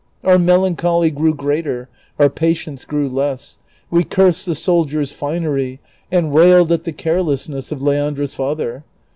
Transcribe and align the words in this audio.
Our 0.23 0.39
melancholy 0.39 1.11
grew 1.11 1.35
gi'eater, 1.35 1.85
our 2.17 2.31
patience 2.31 2.85
grew 2.85 3.07
less; 3.07 3.59
we 3.91 4.03
cursed 4.03 4.47
the 4.47 4.55
soldier's 4.55 5.13
tineiy 5.13 5.77
and 6.11 6.31
432 6.31 6.31
DON 6.31 6.31
QUIXOTE. 6.31 6.37
railed 6.47 6.71
at 6.71 6.83
the 6.85 6.91
carelessness 6.91 7.71
of 7.71 7.83
Leandra's 7.83 8.33
father. 8.33 8.83